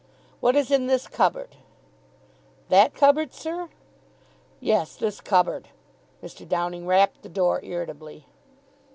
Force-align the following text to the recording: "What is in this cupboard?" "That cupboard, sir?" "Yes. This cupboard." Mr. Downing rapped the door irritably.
"What 0.39 0.55
is 0.55 0.71
in 0.71 0.87
this 0.87 1.05
cupboard?" 1.07 1.57
"That 2.69 2.95
cupboard, 2.95 3.35
sir?" 3.35 3.69
"Yes. 4.59 4.95
This 4.95 5.21
cupboard." 5.21 5.67
Mr. 6.23 6.49
Downing 6.49 6.87
rapped 6.87 7.21
the 7.21 7.29
door 7.29 7.63
irritably. 7.63 8.25